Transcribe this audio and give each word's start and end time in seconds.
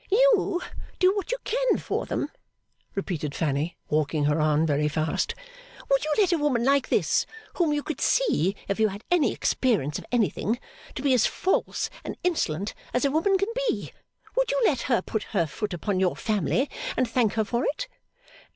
'You 0.09 0.59
do 0.97 1.15
what 1.15 1.31
you 1.31 1.37
can 1.43 1.77
for 1.77 2.07
them!' 2.07 2.29
repeated 2.95 3.35
Fanny, 3.35 3.77
walking 3.87 4.23
her 4.25 4.41
on 4.41 4.65
very 4.65 4.87
fast. 4.87 5.35
'Would 5.91 6.03
you 6.03 6.11
let 6.17 6.33
a 6.33 6.39
woman 6.39 6.65
like 6.65 6.89
this, 6.89 7.27
whom 7.57 7.71
you 7.71 7.83
could 7.83 8.01
see, 8.01 8.55
if 8.67 8.79
you 8.79 8.87
had 8.87 9.03
any 9.11 9.31
experience 9.31 9.99
of 9.99 10.05
anything, 10.11 10.59
to 10.95 11.03
be 11.03 11.13
as 11.13 11.27
false 11.27 11.87
and 12.03 12.17
insolent 12.23 12.73
as 12.95 13.05
a 13.05 13.11
woman 13.11 13.37
can 13.37 13.49
be 13.69 13.91
would 14.35 14.49
you 14.49 14.59
let 14.65 14.81
her 14.89 15.03
put 15.03 15.21
her 15.37 15.45
foot 15.45 15.71
upon 15.71 15.99
your 15.99 16.15
family, 16.15 16.67
and 16.97 17.07
thank 17.07 17.33
her 17.33 17.45
for 17.45 17.63
it? 17.63 17.87